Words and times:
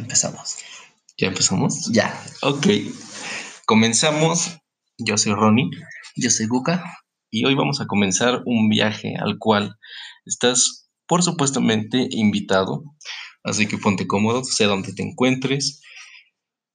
Empezamos. 0.00 0.56
¿Ya 1.18 1.26
empezamos? 1.28 1.90
Ya. 1.92 2.18
Ok. 2.40 2.66
Comenzamos. 3.66 4.56
Yo 4.96 5.16
soy 5.18 5.32
Ronnie 5.34 5.70
Yo 6.16 6.30
soy 6.30 6.46
Guka. 6.46 6.82
y 7.30 7.44
hoy 7.44 7.54
vamos 7.54 7.80
a 7.80 7.86
comenzar 7.86 8.42
un 8.46 8.68
viaje 8.70 9.14
al 9.18 9.38
cual 9.38 9.76
estás, 10.24 10.88
por 11.06 11.22
supuestamente, 11.22 12.08
invitado. 12.10 12.82
Así 13.44 13.66
que 13.66 13.76
ponte 13.76 14.06
cómodo, 14.06 14.42
sea 14.42 14.68
donde 14.68 14.94
te 14.94 15.02
encuentres. 15.02 15.82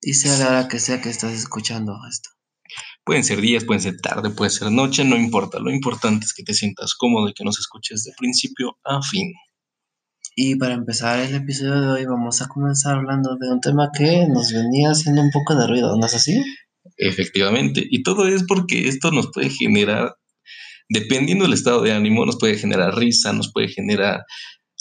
Y 0.02 0.14
sea 0.14 0.38
la 0.38 0.48
hora 0.50 0.68
que 0.68 0.80
sea 0.80 1.02
que 1.02 1.10
estás 1.10 1.34
escuchando 1.34 1.98
esto. 2.08 2.30
Pueden 3.04 3.24
ser 3.24 3.42
días, 3.42 3.64
pueden 3.66 3.82
ser 3.82 3.98
tarde, 3.98 4.30
puede 4.30 4.52
ser 4.52 4.72
noche, 4.72 5.04
no 5.04 5.16
importa. 5.16 5.60
Lo 5.60 5.72
importante 5.72 6.26
es 6.26 6.34
que 6.34 6.44
te 6.44 6.54
sientas 6.54 6.94
cómodo 6.94 7.28
y 7.30 7.34
que 7.34 7.44
nos 7.44 7.60
escuches 7.60 8.04
de 8.04 8.14
principio 8.18 8.78
a 8.84 9.02
fin. 9.02 9.34
Y 10.36 10.56
para 10.58 10.74
empezar 10.74 11.20
el 11.20 11.34
episodio 11.34 11.80
de 11.82 11.88
hoy 11.88 12.06
vamos 12.06 12.42
a 12.42 12.48
comenzar 12.48 12.96
hablando 12.96 13.38
de 13.40 13.50
un 13.50 13.62
tema 13.62 13.90
que 13.98 14.28
nos 14.28 14.52
venía 14.52 14.90
haciendo 14.92 15.22
un 15.22 15.32
poco 15.32 15.56
de 15.56 15.66
ruido, 15.66 15.96
¿no 15.98 16.06
es 16.06 16.14
así? 16.14 16.44
Efectivamente. 16.98 17.86
Y 17.90 18.04
todo 18.04 18.28
es 18.28 18.44
porque 18.46 18.88
esto 18.90 19.12
nos 19.12 19.32
puede 19.32 19.50
generar, 19.50 20.16
dependiendo 20.90 21.46
del 21.46 21.54
estado 21.54 21.82
de 21.82 21.94
ánimo, 21.94 22.26
nos 22.26 22.38
puede 22.38 22.58
generar 22.58 22.96
risa, 22.96 23.32
nos 23.32 23.52
puede 23.54 23.70
generar 23.70 24.26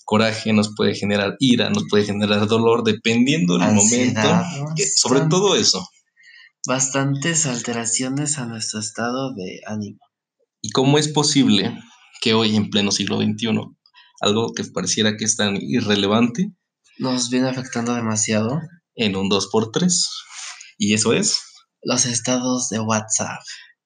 coraje, 0.05 0.53
nos 0.53 0.75
puede 0.77 0.95
generar 0.95 1.37
ira, 1.39 1.71
nos 1.71 1.85
puede 1.89 2.05
generar 2.05 2.47
dolor, 2.49 2.83
dependiendo 2.85 3.57
del 3.57 3.69
momento. 3.77 4.21
que- 4.77 4.87
sobre 4.87 5.21
todo 5.31 5.57
eso. 5.57 5.87
Bastantes 6.67 7.47
alteraciones 7.47 8.39
a 8.39 8.47
nuestro 8.47 8.81
estado 8.81 9.35
de 9.35 9.61
ánimo. 9.67 10.01
¿Y 10.63 10.71
cómo 10.71 10.99
es 10.99 11.09
posible 11.09 11.79
que 12.23 12.35
hoy, 12.35 12.57
en 12.57 12.71
pleno 12.71 12.91
siglo 12.91 13.19
XXI, 13.21 13.51
algo 14.21 14.53
que 14.55 14.65
pareciera 14.65 15.17
que 15.17 15.25
es 15.25 15.37
tan 15.37 15.57
irrelevante, 15.61 16.53
Nos 16.99 17.31
viene 17.31 17.49
afectando 17.49 17.95
demasiado 17.95 18.61
en 18.95 19.17
un 19.17 19.29
2x3? 19.29 20.07
Y 20.79 20.95
eso 20.95 21.13
es 21.13 21.39
los 21.83 22.07
estados 22.07 22.69
de 22.69 22.81
WhatsApp. 22.81 23.41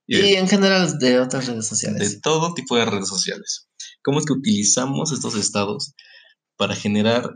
Y 0.06 0.34
en 0.34 0.48
general 0.48 0.98
de 0.98 1.20
otras 1.20 1.46
redes 1.46 1.64
de 1.64 1.76
sociales. 1.76 2.20
todo 2.22 2.54
tipo 2.54 2.76
de 2.76 2.86
redes 2.86 3.08
sociales. 3.08 3.68
¿Cómo 4.02 4.18
es 4.18 4.26
que 4.26 4.32
utilizamos 4.32 5.12
estos 5.12 5.34
estados 5.34 5.92
para 6.56 6.74
generar 6.74 7.28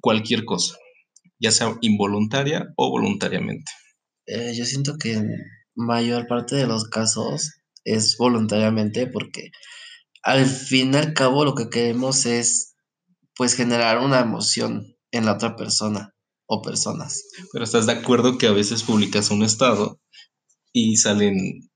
cualquier 0.00 0.44
cosa, 0.44 0.74
ya 1.38 1.50
sea 1.50 1.76
involuntaria 1.82 2.72
o 2.76 2.90
voluntariamente? 2.90 3.70
Eh, 4.26 4.54
yo 4.54 4.64
siento 4.64 4.96
que 4.98 5.14
en 5.14 5.28
mayor 5.74 6.26
parte 6.26 6.56
de 6.56 6.66
los 6.66 6.84
casos 6.84 7.50
es 7.84 8.16
voluntariamente 8.16 9.06
porque 9.06 9.50
al 10.24 10.46
fin 10.46 10.94
y 10.94 10.96
al 10.96 11.12
cabo 11.12 11.44
lo 11.44 11.54
que 11.54 11.68
queremos 11.68 12.26
es 12.26 12.74
pues 13.36 13.54
generar 13.54 13.98
una 13.98 14.20
emoción 14.20 14.96
en 15.10 15.26
la 15.26 15.32
otra 15.34 15.54
persona 15.56 16.14
o 16.46 16.62
personas. 16.62 17.24
Pero 17.52 17.64
estás 17.64 17.86
de 17.86 17.92
acuerdo 17.92 18.38
que 18.38 18.46
a 18.46 18.52
veces 18.52 18.82
publicas 18.82 19.30
un 19.30 19.42
estado 19.42 20.00
y 20.72 20.96
salen 20.96 21.68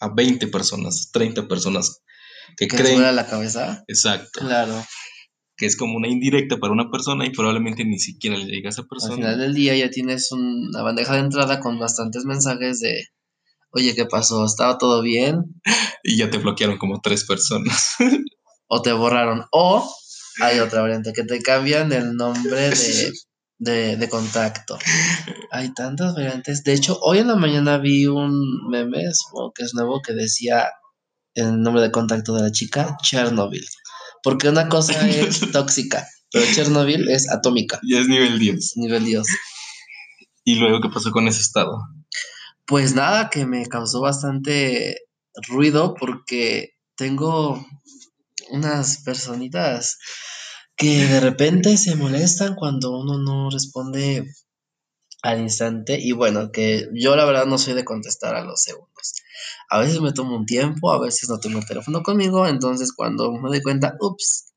a 0.00 0.08
20 0.14 0.48
personas, 0.48 1.10
30 1.12 1.46
personas 1.48 2.00
que 2.56 2.68
¿Que 2.68 2.76
creen, 2.76 3.16
la 3.16 3.26
cabeza? 3.26 3.82
exacto, 3.88 4.40
Claro. 4.40 4.84
que 5.56 5.66
es 5.66 5.76
como 5.76 5.96
una 5.96 6.08
indirecta 6.08 6.58
para 6.58 6.72
una 6.72 6.90
persona 6.90 7.26
y 7.26 7.30
probablemente 7.30 7.84
ni 7.84 7.98
siquiera 7.98 8.36
le 8.36 8.44
llega 8.46 8.68
a 8.68 8.70
esa 8.70 8.82
Al 8.82 8.88
persona. 8.88 9.14
final 9.16 9.38
del 9.38 9.54
día 9.54 9.76
ya 9.76 9.90
tienes 9.90 10.30
una 10.32 10.82
bandeja 10.82 11.14
de 11.14 11.20
entrada 11.20 11.60
con 11.60 11.78
bastantes 11.78 12.24
mensajes 12.24 12.80
de, 12.80 13.04
oye, 13.74 13.94
¿qué 13.94 14.06
pasó? 14.06 14.44
¿Estaba 14.44 14.78
todo 14.78 15.02
bien? 15.02 15.60
Y 16.06 16.18
ya 16.18 16.28
te 16.28 16.36
bloquearon 16.36 16.76
como 16.76 17.00
tres 17.00 17.24
personas. 17.24 17.94
O 18.66 18.80
te 18.82 18.92
borraron. 18.92 19.44
O 19.52 19.88
hay 20.40 20.58
otra 20.58 20.80
variante 20.80 21.12
que 21.12 21.22
te 21.22 21.40
cambian 21.42 21.92
el 21.92 22.16
nombre 22.16 22.70
de, 22.70 23.12
de, 23.58 23.96
de 23.96 24.08
contacto. 24.08 24.78
Hay 25.52 25.72
tantas 25.74 26.14
variantes. 26.14 26.64
De 26.64 26.72
hecho, 26.72 26.98
hoy 27.02 27.18
en 27.18 27.28
la 27.28 27.36
mañana 27.36 27.78
vi 27.78 28.06
un 28.06 28.68
meme, 28.70 29.04
que 29.54 29.64
es 29.64 29.74
nuevo, 29.74 30.00
que 30.02 30.14
decía 30.14 30.66
el 31.34 31.60
nombre 31.60 31.82
de 31.82 31.90
contacto 31.90 32.34
de 32.34 32.42
la 32.42 32.52
chica, 32.52 32.96
Chernobyl. 33.02 33.64
Porque 34.22 34.48
una 34.48 34.68
cosa 34.68 35.08
es 35.08 35.40
tóxica, 35.52 36.08
pero 36.32 36.44
Chernobyl 36.46 37.08
es 37.10 37.30
atómica, 37.30 37.78
ya 37.88 38.00
es 38.00 38.08
nivel 38.08 38.38
10. 38.38 38.76
nivel 38.76 39.04
Dios. 39.04 39.26
¿Y 40.44 40.56
luego 40.56 40.80
qué 40.80 40.88
pasó 40.88 41.10
con 41.10 41.28
ese 41.28 41.40
estado? 41.40 41.78
Pues 42.66 42.94
nada, 42.94 43.28
que 43.28 43.44
me 43.44 43.66
causó 43.66 44.00
bastante 44.00 44.96
ruido 45.48 45.94
porque 45.94 46.70
tengo 46.96 47.64
unas 48.50 49.02
personitas 49.04 49.98
que 50.76 51.06
de 51.06 51.20
repente 51.20 51.76
se 51.76 51.94
molestan 51.94 52.54
cuando 52.54 52.98
uno 52.98 53.18
no 53.18 53.50
responde 53.50 54.24
al 55.22 55.40
instante 55.40 55.98
y 56.00 56.12
bueno, 56.12 56.52
que 56.52 56.88
yo 56.94 57.16
la 57.16 57.26
verdad 57.26 57.46
no 57.46 57.58
soy 57.58 57.74
de 57.74 57.84
contestar 57.84 58.34
a 58.34 58.44
los 58.44 58.62
segundos. 58.62 59.14
A 59.68 59.80
veces 59.80 60.00
me 60.00 60.12
tomo 60.12 60.36
un 60.36 60.46
tiempo, 60.46 60.92
a 60.92 61.00
veces 61.00 61.28
no 61.28 61.38
tengo 61.38 61.58
el 61.58 61.66
teléfono 61.66 62.02
conmigo, 62.02 62.46
entonces 62.46 62.92
cuando 62.94 63.30
me 63.32 63.48
doy 63.50 63.62
cuenta, 63.62 63.94
ups, 64.00 64.53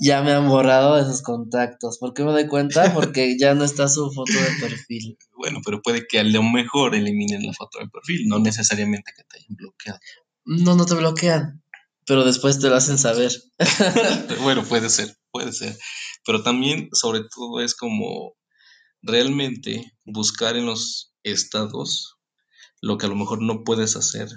ya 0.00 0.22
me 0.22 0.32
han 0.32 0.48
borrado 0.48 0.96
de 0.96 1.02
esos 1.02 1.20
contactos. 1.20 1.98
¿Por 1.98 2.14
qué 2.14 2.24
me 2.24 2.32
doy 2.32 2.48
cuenta? 2.48 2.92
Porque 2.94 3.36
ya 3.38 3.54
no 3.54 3.64
está 3.64 3.86
su 3.86 4.10
foto 4.10 4.32
de 4.32 4.68
perfil. 4.68 5.18
Bueno, 5.36 5.60
pero 5.64 5.82
puede 5.82 6.06
que 6.06 6.18
a 6.18 6.24
lo 6.24 6.42
mejor 6.42 6.94
eliminen 6.94 7.46
la 7.46 7.52
foto 7.52 7.78
del 7.78 7.90
perfil, 7.90 8.26
no 8.26 8.38
necesariamente 8.38 9.12
que 9.14 9.22
te 9.24 9.38
hayan 9.38 9.56
bloqueado. 9.56 10.00
No, 10.46 10.74
no 10.74 10.86
te 10.86 10.94
bloquean, 10.94 11.62
pero 12.06 12.24
después 12.24 12.58
te 12.58 12.68
lo 12.68 12.76
hacen 12.76 12.98
saber. 12.98 13.30
bueno, 14.42 14.64
puede 14.64 14.88
ser, 14.88 15.14
puede 15.30 15.52
ser. 15.52 15.78
Pero 16.24 16.42
también, 16.42 16.88
sobre 16.92 17.20
todo, 17.34 17.60
es 17.60 17.74
como 17.74 18.34
realmente 19.02 19.92
buscar 20.04 20.56
en 20.56 20.66
los 20.66 21.14
estados 21.22 22.16
lo 22.80 22.96
que 22.96 23.06
a 23.06 23.08
lo 23.10 23.16
mejor 23.16 23.42
no 23.42 23.64
puedes 23.64 23.96
hacer 23.96 24.28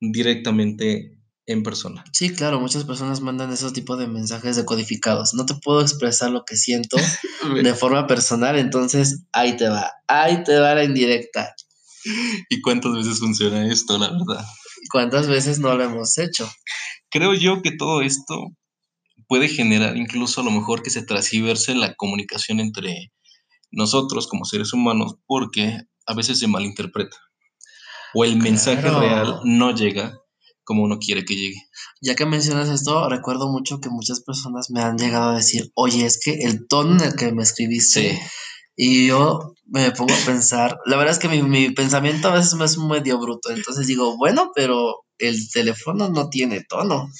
directamente 0.00 1.17
en 1.48 1.62
persona. 1.62 2.04
Sí, 2.12 2.34
claro, 2.34 2.60
muchas 2.60 2.84
personas 2.84 3.22
mandan 3.22 3.50
esos 3.50 3.72
tipos 3.72 3.98
de 3.98 4.06
mensajes 4.06 4.54
decodificados. 4.56 5.32
No 5.32 5.46
te 5.46 5.54
puedo 5.54 5.80
expresar 5.80 6.30
lo 6.30 6.44
que 6.44 6.56
siento 6.56 6.96
de 7.62 7.74
forma 7.74 8.06
personal, 8.06 8.58
entonces 8.58 9.24
ahí 9.32 9.56
te 9.56 9.68
va, 9.68 9.90
ahí 10.06 10.44
te 10.44 10.58
va 10.58 10.74
la 10.74 10.84
indirecta. 10.84 11.54
¿Y 12.50 12.60
cuántas 12.60 12.92
veces 12.92 13.18
funciona 13.18 13.66
esto, 13.72 13.98
la 13.98 14.10
verdad? 14.10 14.44
¿Cuántas 14.92 15.26
veces 15.26 15.58
no 15.58 15.74
lo 15.74 15.82
hemos 15.82 16.18
hecho? 16.18 16.48
Creo 17.10 17.32
yo 17.34 17.62
que 17.62 17.72
todo 17.72 18.02
esto 18.02 18.50
puede 19.26 19.48
generar 19.48 19.96
incluso 19.96 20.42
a 20.42 20.44
lo 20.44 20.50
mejor 20.50 20.82
que 20.82 20.90
se 20.90 21.02
transgiverse 21.02 21.74
la 21.74 21.94
comunicación 21.94 22.60
entre 22.60 23.10
nosotros 23.70 24.28
como 24.28 24.44
seres 24.44 24.72
humanos 24.74 25.16
porque 25.26 25.78
a 26.06 26.14
veces 26.14 26.38
se 26.38 26.46
malinterpreta 26.46 27.16
o 28.14 28.24
el 28.24 28.36
mensaje 28.36 28.82
Claro. 28.82 29.00
real 29.00 29.40
no 29.44 29.74
llega 29.74 30.14
como 30.68 30.82
uno 30.82 30.98
quiere 30.98 31.24
que 31.24 31.34
llegue. 31.34 31.62
Ya 32.02 32.14
que 32.14 32.26
mencionas 32.26 32.68
esto, 32.68 33.08
recuerdo 33.08 33.50
mucho 33.50 33.80
que 33.80 33.88
muchas 33.88 34.20
personas 34.20 34.68
me 34.68 34.82
han 34.82 34.98
llegado 34.98 35.30
a 35.30 35.36
decir, 35.36 35.72
oye, 35.74 36.04
es 36.04 36.20
que 36.22 36.42
el 36.42 36.68
tono 36.68 36.92
en 36.92 37.08
el 37.08 37.16
que 37.16 37.32
me 37.32 37.42
escribiste, 37.42 38.20
y 38.76 39.06
yo 39.06 39.54
me 39.64 39.90
pongo 39.92 40.12
a 40.12 40.26
pensar, 40.26 40.78
la 40.84 40.98
verdad 40.98 41.14
es 41.14 41.18
que 41.18 41.28
mi, 41.28 41.42
mi 41.42 41.70
pensamiento 41.70 42.28
a 42.28 42.34
veces 42.34 42.52
me 42.52 42.66
es 42.66 42.76
medio 42.76 43.18
bruto, 43.18 43.50
entonces 43.50 43.86
digo, 43.86 44.18
bueno, 44.18 44.52
pero 44.54 45.06
el 45.18 45.50
teléfono 45.50 46.08
no 46.08 46.28
tiene 46.28 46.64
tono. 46.64 47.10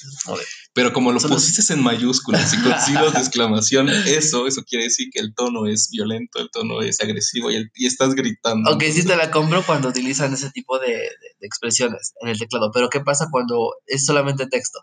Pero 0.73 0.93
como 0.93 1.11
lo 1.11 1.19
Solo- 1.19 1.35
pusiste 1.35 1.73
en 1.73 1.83
mayúsculas 1.83 2.53
y 2.53 2.57
con 2.61 2.73
signos 2.81 3.13
de 3.13 3.19
exclamación, 3.19 3.89
eso, 3.89 4.47
eso 4.47 4.63
quiere 4.63 4.85
decir 4.85 5.09
que 5.11 5.19
el 5.19 5.33
tono 5.33 5.65
es 5.67 5.89
violento, 5.91 6.39
el 6.39 6.49
tono 6.51 6.81
es 6.81 7.01
agresivo 7.01 7.51
y, 7.51 7.55
el- 7.55 7.71
y 7.75 7.85
estás 7.87 8.15
gritando. 8.15 8.71
Ok, 8.71 8.83
sí 8.91 9.05
te 9.05 9.15
la 9.17 9.29
compro 9.31 9.63
cuando 9.65 9.89
utilizan 9.89 10.33
ese 10.33 10.49
tipo 10.51 10.79
de, 10.79 10.87
de- 10.87 11.09
de 11.39 11.47
expresiones 11.47 12.13
en 12.21 12.29
el 12.29 12.39
teclado, 12.39 12.71
pero 12.73 12.89
¿qué 12.89 13.01
pasa 13.01 13.27
cuando 13.31 13.73
es 13.85 14.05
solamente 14.05 14.47
texto? 14.47 14.79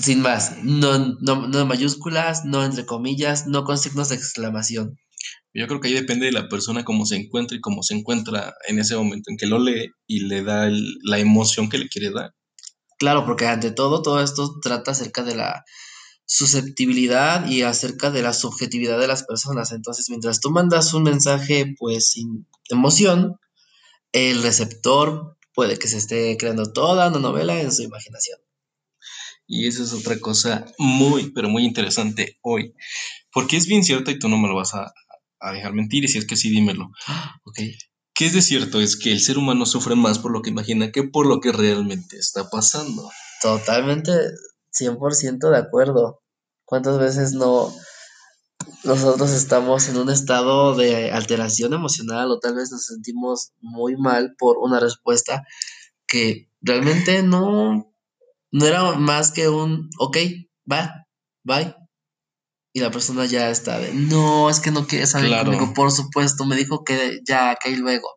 Sin 0.00 0.20
más, 0.22 0.62
no, 0.62 1.16
no, 1.20 1.48
no 1.48 1.66
mayúsculas, 1.66 2.44
no 2.44 2.64
entre 2.64 2.86
comillas, 2.86 3.48
no 3.48 3.64
con 3.64 3.78
signos 3.78 4.10
de 4.10 4.14
exclamación. 4.14 4.96
Yo 5.54 5.66
creo 5.66 5.80
que 5.80 5.88
ahí 5.88 5.94
depende 5.94 6.26
de 6.26 6.32
la 6.32 6.48
persona 6.48 6.84
cómo 6.84 7.06
se 7.06 7.16
encuentra 7.16 7.56
y 7.56 7.60
cómo 7.60 7.82
se 7.82 7.94
encuentra 7.94 8.54
en 8.68 8.78
ese 8.78 8.96
momento 8.96 9.30
en 9.30 9.36
que 9.36 9.46
lo 9.46 9.58
lee 9.58 9.90
y 10.06 10.20
le 10.20 10.42
da 10.42 10.66
el- 10.66 10.98
la 11.02 11.18
emoción 11.18 11.68
que 11.68 11.78
le 11.78 11.88
quiere 11.88 12.10
dar. 12.10 12.34
Claro, 12.98 13.24
porque 13.24 13.46
ante 13.46 13.70
todo, 13.70 14.02
todo 14.02 14.22
esto 14.22 14.58
trata 14.60 14.90
acerca 14.90 15.22
de 15.22 15.36
la 15.36 15.64
susceptibilidad 16.26 17.48
y 17.48 17.62
acerca 17.62 18.10
de 18.10 18.22
la 18.22 18.32
subjetividad 18.34 18.98
de 18.98 19.06
las 19.08 19.24
personas. 19.24 19.72
Entonces, 19.72 20.10
mientras 20.10 20.40
tú 20.40 20.50
mandas 20.50 20.92
un 20.94 21.04
mensaje, 21.04 21.74
pues, 21.78 22.10
sin 22.10 22.46
emoción, 22.68 23.36
el 24.12 24.42
receptor 24.42 25.36
puede 25.54 25.78
que 25.78 25.88
se 25.88 25.96
esté 25.98 26.36
creando 26.36 26.72
toda 26.72 27.08
una 27.08 27.18
novela 27.18 27.60
en 27.60 27.72
su 27.72 27.82
imaginación. 27.82 28.38
Y 29.46 29.66
eso 29.66 29.82
es 29.82 29.92
otra 29.92 30.18
cosa 30.20 30.66
muy, 30.78 31.30
pero 31.32 31.48
muy 31.48 31.64
interesante 31.64 32.38
hoy. 32.42 32.74
Porque 33.32 33.56
es 33.56 33.66
bien 33.66 33.84
cierto 33.84 34.10
y 34.10 34.18
tú 34.18 34.28
no 34.28 34.38
me 34.38 34.48
lo 34.48 34.54
vas 34.54 34.74
a, 34.74 34.92
a 35.40 35.52
dejar 35.52 35.72
mentir 35.72 36.04
y 36.04 36.08
si 36.08 36.18
es 36.18 36.26
que 36.26 36.36
sí, 36.36 36.50
dímelo. 36.50 36.90
Ok. 37.44 37.60
¿Qué 38.14 38.26
es 38.26 38.32
de 38.32 38.42
cierto? 38.42 38.80
Es 38.80 38.96
que 38.96 39.12
el 39.12 39.20
ser 39.20 39.38
humano 39.38 39.64
sufre 39.64 39.94
más 39.94 40.18
por 40.18 40.32
lo 40.32 40.42
que 40.42 40.50
imagina 40.50 40.90
que 40.90 41.04
por 41.04 41.26
lo 41.26 41.40
que 41.40 41.52
realmente 41.52 42.18
está 42.18 42.50
pasando. 42.50 43.08
Totalmente 43.40 44.10
100% 44.72 45.50
de 45.50 45.56
acuerdo. 45.56 46.20
¿Cuántas 46.64 46.98
veces 46.98 47.32
no 47.32 47.72
nosotros 48.84 49.30
estamos 49.32 49.88
en 49.88 49.98
un 49.98 50.10
estado 50.10 50.74
de 50.74 51.10
alteración 51.10 51.72
emocional 51.74 52.30
o 52.30 52.38
tal 52.38 52.54
vez 52.54 52.70
nos 52.70 52.86
sentimos 52.86 53.52
muy 53.60 53.96
mal 53.96 54.34
por 54.38 54.58
una 54.58 54.80
respuesta 54.80 55.44
que 56.06 56.48
realmente 56.60 57.22
no, 57.22 57.92
no 58.50 58.66
era 58.66 58.94
más 58.94 59.30
que 59.30 59.48
un, 59.48 59.90
ok, 59.98 60.16
va, 60.70 61.06
bye. 61.44 61.74
Y 62.72 62.80
la 62.80 62.90
persona 62.90 63.24
ya 63.24 63.50
está 63.50 63.78
de, 63.78 63.92
no, 63.94 64.50
es 64.50 64.60
que 64.60 64.70
no 64.70 64.86
quiere 64.86 65.06
salir 65.06 65.34
conmigo, 65.36 65.72
por 65.74 65.90
supuesto, 65.90 66.44
me 66.44 66.56
dijo 66.56 66.84
que 66.84 67.20
ya, 67.26 67.56
que 67.62 67.76
luego. 67.76 68.08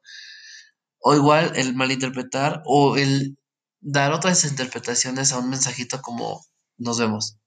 O 1.00 1.16
igual 1.16 1.54
el 1.56 1.74
malinterpretar 1.74 2.62
o 2.66 2.98
el 2.98 3.38
dar 3.80 4.14
otras 4.14 4.44
interpretaciones 4.46 5.32
a 5.32 5.40
un 5.40 5.50
mensajito 5.50 6.02
como 6.02 6.46
nos 6.78 7.00
vemos. 7.00 7.38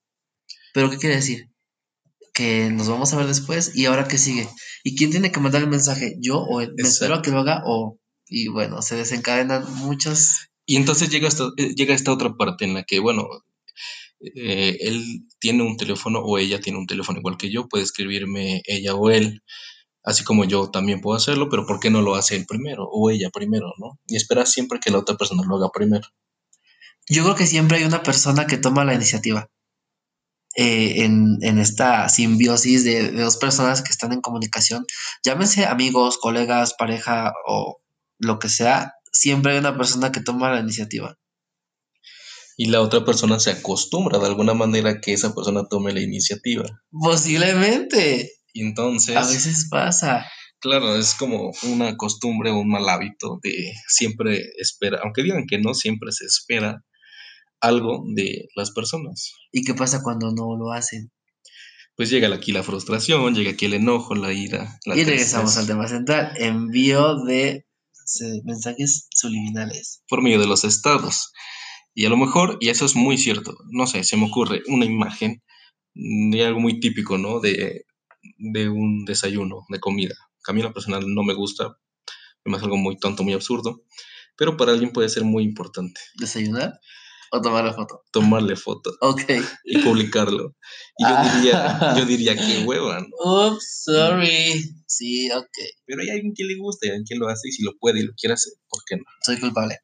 Pero 0.72 0.90
¿qué 0.90 0.98
quiere 0.98 1.16
decir? 1.16 1.50
Que 2.32 2.70
nos 2.70 2.88
vamos 2.88 3.12
a 3.12 3.16
ver 3.16 3.26
después 3.26 3.76
y 3.76 3.86
ahora 3.86 4.08
qué 4.08 4.18
sigue. 4.18 4.48
¿Y 4.82 4.96
quién 4.96 5.10
tiene 5.10 5.30
que 5.30 5.40
mandar 5.40 5.62
el 5.62 5.68
mensaje? 5.68 6.16
¿Yo 6.20 6.38
o 6.38 6.60
él? 6.60 6.72
¿Me 6.76 6.88
espero 6.88 7.14
a 7.14 7.22
que 7.22 7.30
lo 7.30 7.40
haga 7.40 7.62
o...? 7.64 7.98
Y 8.26 8.48
bueno, 8.48 8.82
se 8.82 8.96
desencadenan 8.96 9.72
muchas... 9.76 10.48
Y 10.66 10.76
entonces 10.76 11.10
llega 11.10 11.28
esta, 11.28 11.44
eh, 11.58 11.74
llega 11.76 11.94
esta 11.94 12.12
otra 12.12 12.34
parte 12.36 12.64
en 12.64 12.74
la 12.74 12.82
que, 12.82 12.98
bueno, 12.98 13.28
eh, 14.20 14.78
él 14.80 15.26
tiene 15.38 15.62
un 15.62 15.76
teléfono 15.76 16.20
o 16.20 16.38
ella 16.38 16.60
tiene 16.60 16.78
un 16.78 16.86
teléfono 16.86 17.18
igual 17.18 17.36
que 17.36 17.50
yo, 17.50 17.68
puede 17.68 17.84
escribirme 17.84 18.62
ella 18.66 18.94
o 18.94 19.10
él, 19.10 19.42
así 20.02 20.24
como 20.24 20.44
yo 20.44 20.70
también 20.70 21.00
puedo 21.00 21.16
hacerlo, 21.16 21.48
pero 21.48 21.66
¿por 21.66 21.80
qué 21.80 21.90
no 21.90 22.02
lo 22.02 22.14
hace 22.14 22.36
él 22.36 22.46
primero 22.46 22.88
o 22.90 23.10
ella 23.10 23.30
primero, 23.30 23.72
no? 23.78 23.98
Y 24.06 24.16
espera 24.16 24.46
siempre 24.46 24.80
que 24.80 24.90
la 24.90 24.98
otra 24.98 25.16
persona 25.16 25.42
lo 25.46 25.56
haga 25.56 25.70
primero. 25.72 26.08
Yo 27.08 27.22
creo 27.24 27.34
que 27.34 27.46
siempre 27.46 27.78
hay 27.78 27.84
una 27.84 28.02
persona 28.02 28.46
que 28.46 28.56
toma 28.56 28.84
la 28.84 28.94
iniciativa. 28.94 29.50
Eh, 30.56 31.04
en, 31.04 31.58
esta 31.58 32.08
simbiosis 32.08 32.84
de, 32.84 33.10
dos 33.10 33.38
personas 33.38 33.82
que 33.82 33.90
están 33.90 34.12
en 34.12 34.20
comunicación, 34.20 34.86
llámense 35.24 35.66
amigos, 35.66 36.16
colegas, 36.18 36.74
pareja 36.78 37.32
o 37.48 37.80
lo 38.18 38.38
que 38.38 38.48
sea, 38.48 38.94
siempre 39.12 39.52
hay 39.52 39.58
una 39.58 39.76
persona 39.76 40.12
que 40.12 40.20
toma 40.20 40.52
la 40.52 40.60
iniciativa. 40.60 41.16
Y 42.56 42.66
la 42.66 42.80
otra 42.80 43.04
persona 43.04 43.40
se 43.40 43.50
acostumbra 43.50 44.18
de 44.18 44.26
alguna 44.26 44.54
manera 44.54 44.90
a 44.90 45.00
que 45.00 45.12
esa 45.12 45.34
persona 45.34 45.66
tome 45.68 45.92
la 45.92 46.00
iniciativa. 46.00 46.64
Posiblemente. 46.90 48.32
entonces... 48.54 49.16
A 49.16 49.26
veces 49.26 49.68
pasa. 49.70 50.26
Claro, 50.60 50.96
es 50.96 51.14
como 51.14 51.52
una 51.64 51.96
costumbre 51.96 52.50
o 52.50 52.58
un 52.58 52.70
mal 52.70 52.88
hábito 52.88 53.38
de 53.42 53.74
siempre 53.86 54.40
esperar, 54.58 55.00
aunque 55.04 55.22
digan 55.22 55.46
que 55.46 55.58
no, 55.58 55.74
siempre 55.74 56.10
se 56.12 56.24
espera 56.24 56.82
algo 57.60 58.04
de 58.14 58.48
las 58.56 58.70
personas. 58.70 59.34
¿Y 59.52 59.62
qué 59.62 59.74
pasa 59.74 60.02
cuando 60.02 60.32
no 60.32 60.56
lo 60.56 60.72
hacen? 60.72 61.10
Pues 61.96 62.10
llega 62.10 62.34
aquí 62.34 62.52
la 62.52 62.62
frustración, 62.62 63.34
llega 63.34 63.52
aquí 63.52 63.66
el 63.66 63.74
enojo, 63.74 64.14
la 64.14 64.32
ira. 64.32 64.78
La 64.84 64.96
y 64.96 65.04
regresamos 65.04 65.56
al 65.56 65.66
tema 65.66 65.86
central, 65.86 66.32
envío 66.36 67.24
de 67.24 67.66
mensajes 68.44 69.06
subliminales. 69.10 70.02
Por 70.08 70.22
medio 70.22 70.40
de 70.40 70.46
los 70.46 70.64
estados. 70.64 71.32
Y 71.94 72.06
a 72.06 72.08
lo 72.08 72.16
mejor, 72.16 72.58
y 72.60 72.68
eso 72.70 72.84
es 72.84 72.96
muy 72.96 73.18
cierto, 73.18 73.56
no 73.70 73.86
sé, 73.86 74.02
se 74.04 74.16
me 74.16 74.26
ocurre 74.26 74.62
una 74.66 74.84
imagen 74.84 75.42
de 75.94 76.44
algo 76.44 76.60
muy 76.60 76.80
típico, 76.80 77.18
¿no? 77.18 77.40
De, 77.40 77.86
de 78.38 78.68
un 78.68 79.04
desayuno, 79.04 79.64
de 79.68 79.78
comida. 79.78 80.14
a 80.48 80.52
mí 80.52 80.60
en 80.60 80.66
lo 80.66 80.72
personal 80.72 81.04
no 81.06 81.22
me 81.22 81.34
gusta, 81.34 81.76
es 82.44 82.62
algo 82.62 82.76
muy 82.76 82.96
tonto, 82.98 83.22
muy 83.22 83.32
absurdo, 83.32 83.82
pero 84.36 84.56
para 84.56 84.72
alguien 84.72 84.92
puede 84.92 85.08
ser 85.08 85.24
muy 85.24 85.44
importante. 85.44 86.00
¿Desayunar? 86.18 86.80
¿O 87.30 87.40
tomarle 87.40 87.72
foto? 87.72 88.02
Tomarle 88.12 88.56
foto. 88.56 88.92
Ok. 89.00 89.22
Y 89.64 89.78
publicarlo. 89.78 90.54
Y 90.96 91.02
yo 91.02 91.08
ah. 91.10 91.34
diría, 91.34 91.94
yo 91.96 92.04
diría 92.04 92.36
que 92.36 92.64
hueva, 92.64 93.00
¿no? 93.00 93.08
Oops, 93.24 93.82
sorry. 93.84 94.52
Sí, 94.86 95.30
ok. 95.32 95.58
Pero 95.86 96.02
hay 96.02 96.10
alguien 96.10 96.32
que 96.34 96.44
le 96.44 96.56
gusta, 96.56 96.86
hay 96.86 96.90
alguien 96.90 97.06
que 97.08 97.16
lo 97.16 97.28
hace 97.28 97.48
y 97.48 97.52
si 97.52 97.64
lo 97.64 97.76
puede 97.78 98.00
y 98.00 98.02
lo 98.04 98.12
quiere 98.14 98.34
hacer, 98.34 98.52
¿por 98.68 98.82
qué 98.86 98.96
no? 98.96 99.04
Soy 99.22 99.40
culpable. 99.40 99.78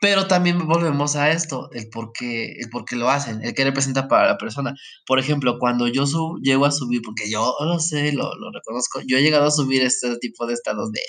Pero 0.00 0.26
también 0.26 0.66
volvemos 0.66 1.16
a 1.16 1.30
esto, 1.30 1.68
el 1.72 1.88
por 1.88 2.12
qué, 2.12 2.52
el 2.58 2.70
por 2.70 2.84
qué 2.84 2.96
lo 2.96 3.10
hacen, 3.10 3.42
el 3.42 3.54
que 3.54 3.64
representa 3.64 4.08
para 4.08 4.26
la 4.26 4.38
persona. 4.38 4.74
Por 5.06 5.18
ejemplo, 5.18 5.58
cuando 5.58 5.88
yo 5.88 6.06
sub, 6.06 6.40
llego 6.42 6.66
a 6.66 6.72
subir, 6.72 7.02
porque 7.02 7.30
yo 7.30 7.54
lo 7.60 7.78
sé, 7.78 8.12
lo, 8.12 8.34
lo, 8.36 8.50
reconozco, 8.52 9.00
yo 9.06 9.18
he 9.18 9.22
llegado 9.22 9.46
a 9.46 9.50
subir 9.50 9.82
este 9.82 10.16
tipo 10.18 10.46
de 10.46 10.54
estados 10.54 10.90
de, 10.92 11.02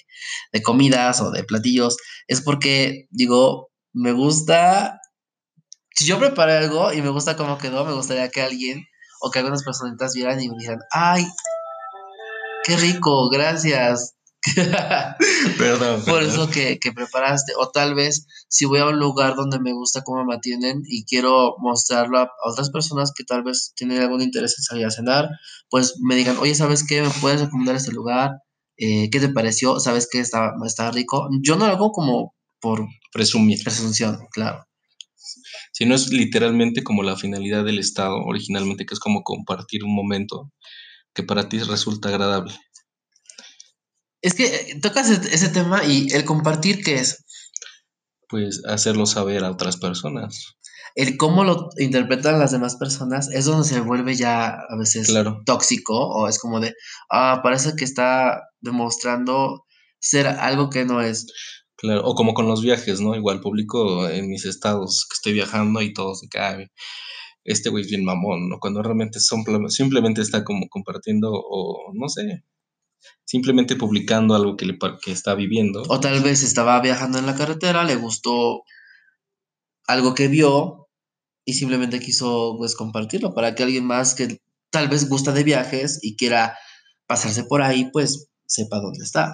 de 0.53 0.61
comidas 0.61 1.21
o 1.21 1.31
de 1.31 1.43
platillos, 1.43 1.97
es 2.27 2.41
porque 2.41 3.07
digo, 3.11 3.69
me 3.93 4.11
gusta 4.11 4.99
si 5.97 6.05
yo 6.05 6.19
preparé 6.19 6.57
algo 6.57 6.93
y 6.93 7.01
me 7.01 7.09
gusta 7.09 7.35
cómo 7.35 7.57
quedó, 7.57 7.83
me 7.83 7.93
gustaría 7.93 8.29
que 8.29 8.43
alguien 8.43 8.85
o 9.19 9.31
que 9.31 9.39
algunas 9.39 9.63
personitas 9.63 10.13
vieran 10.13 10.39
y 10.39 10.47
me 10.47 10.55
dijeran, 10.55 10.81
ay, 10.91 11.25
qué 12.63 12.77
rico, 12.77 13.29
gracias. 13.29 14.16
perdón, 15.57 16.03
Por 16.05 16.23
eso 16.23 16.49
que, 16.49 16.79
que, 16.79 16.91
preparaste. 16.91 17.53
O 17.57 17.69
tal 17.69 17.95
vez 17.95 18.27
si 18.47 18.65
voy 18.65 18.79
a 18.79 18.87
un 18.87 18.99
lugar 18.99 19.35
donde 19.35 19.59
me 19.59 19.73
gusta 19.73 20.03
cómo 20.03 20.23
me 20.25 20.35
atienden 20.35 20.83
y 20.87 21.05
quiero 21.05 21.55
mostrarlo 21.59 22.19
a 22.19 22.29
otras 22.45 22.69
personas 22.69 23.11
que 23.15 23.23
tal 23.23 23.43
vez 23.43 23.73
tienen 23.75 24.01
algún 24.01 24.21
interés 24.21 24.55
en 24.57 24.63
salir 24.63 24.85
a 24.85 24.91
cenar, 24.91 25.29
pues 25.69 25.95
me 26.01 26.15
digan, 26.15 26.37
oye, 26.37 26.55
¿sabes 26.55 26.85
qué? 26.87 27.01
¿Me 27.01 27.09
puedes 27.21 27.41
recomendar 27.41 27.75
este 27.75 27.91
lugar? 27.91 28.31
Eh, 28.77 29.09
¿Qué 29.09 29.19
te 29.19 29.29
pareció? 29.29 29.79
¿Sabes 29.79 30.07
qué? 30.11 30.19
Está, 30.19 30.53
está 30.65 30.91
rico. 30.91 31.29
Yo 31.41 31.55
no 31.55 31.67
lo 31.67 31.73
hago 31.73 31.91
como 31.91 32.35
por 32.59 32.85
presumir. 33.11 33.63
Presunción, 33.63 34.19
claro 34.31 34.67
no 35.85 35.95
es 35.95 36.09
literalmente 36.09 36.83
como 36.83 37.03
la 37.03 37.15
finalidad 37.15 37.63
del 37.63 37.79
Estado 37.79 38.15
originalmente, 38.25 38.85
que 38.85 38.93
es 38.93 38.99
como 38.99 39.23
compartir 39.23 39.83
un 39.83 39.93
momento 39.93 40.51
que 41.13 41.23
para 41.23 41.49
ti 41.49 41.59
resulta 41.59 42.09
agradable. 42.09 42.53
Es 44.27 44.33
que 44.33 44.45
eh, 44.47 44.79
tocas 44.81 45.09
ese 45.09 45.47
tema 45.47 45.85
y 45.85 46.11
el 46.11 46.25
compartir, 46.25 46.83
¿qué 46.83 46.95
es? 46.95 47.23
Pues 48.27 48.61
hacerlo 48.67 49.05
saber 49.05 49.45
a 49.45 49.51
otras 49.51 49.77
personas. 49.77 50.57
El 50.95 51.15
cómo 51.15 51.45
lo 51.45 51.69
interpretan 51.77 52.37
las 52.37 52.51
demás 52.51 52.75
personas 52.75 53.29
es 53.31 53.45
donde 53.45 53.65
se 53.65 53.79
vuelve 53.79 54.15
ya 54.15 54.49
a 54.49 54.77
veces 54.77 55.13
tóxico 55.45 55.93
o 55.93 56.27
es 56.27 56.39
como 56.39 56.59
de, 56.59 56.73
ah, 57.09 57.39
parece 57.41 57.77
que 57.77 57.85
está 57.85 58.41
demostrando 58.59 59.63
ser 60.01 60.27
algo 60.27 60.69
que 60.69 60.83
no 60.83 60.99
es. 60.99 61.27
Claro, 61.77 62.01
o 62.03 62.13
como 62.13 62.33
con 62.33 62.49
los 62.49 62.61
viajes, 62.61 62.99
¿no? 62.99 63.15
Igual 63.15 63.39
publico 63.39 64.09
en 64.09 64.27
mis 64.27 64.43
estados 64.43 65.07
que 65.09 65.13
estoy 65.13 65.31
viajando 65.31 65.81
y 65.81 65.93
todos 65.93 66.19
se 66.19 66.27
caen. 66.27 66.67
Este 67.45 67.69
güey 67.69 67.85
es 67.85 67.89
bien 67.89 68.03
mamón, 68.03 68.49
¿no? 68.49 68.59
Cuando 68.59 68.83
realmente 68.83 69.21
son, 69.21 69.45
simplemente 69.69 70.19
está 70.21 70.43
como 70.43 70.67
compartiendo 70.67 71.31
o 71.31 71.93
no 71.93 72.09
sé, 72.09 72.43
simplemente 73.25 73.75
publicando 73.75 74.35
algo 74.35 74.55
que, 74.55 74.65
le, 74.65 74.77
que 75.01 75.11
está 75.11 75.35
viviendo. 75.35 75.83
O 75.89 75.99
tal 75.99 76.21
vez 76.21 76.43
estaba 76.43 76.79
viajando 76.81 77.19
en 77.19 77.25
la 77.25 77.35
carretera, 77.35 77.83
le 77.83 77.95
gustó 77.95 78.63
algo 79.87 80.13
que 80.13 80.27
vio 80.27 80.89
y 81.45 81.53
simplemente 81.53 81.99
quiso 81.99 82.55
pues 82.57 82.75
compartirlo 82.75 83.33
para 83.33 83.55
que 83.55 83.63
alguien 83.63 83.85
más 83.85 84.15
que 84.15 84.41
tal 84.69 84.89
vez 84.89 85.09
gusta 85.09 85.31
de 85.31 85.43
viajes 85.43 85.99
y 86.01 86.15
quiera 86.15 86.57
pasarse 87.07 87.45
por 87.45 87.61
ahí, 87.61 87.89
pues 87.91 88.27
sepa 88.45 88.79
dónde 88.79 89.03
está. 89.03 89.33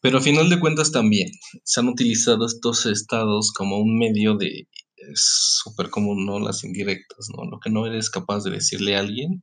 Pero 0.00 0.18
a 0.18 0.22
final 0.22 0.48
de 0.48 0.60
cuentas 0.60 0.92
también 0.92 1.28
se 1.64 1.80
han 1.80 1.88
utilizado 1.88 2.46
estos 2.46 2.86
estados 2.86 3.52
como 3.52 3.78
un 3.78 3.98
medio 3.98 4.36
de 4.36 4.68
súper 5.14 5.90
común, 5.90 6.24
¿no? 6.24 6.38
Las 6.38 6.64
indirectas, 6.64 7.28
¿no? 7.36 7.44
Lo 7.44 7.58
que 7.60 7.70
no 7.70 7.86
eres 7.86 8.10
capaz 8.10 8.44
de 8.44 8.50
decirle 8.50 8.96
a 8.96 9.00
alguien. 9.00 9.42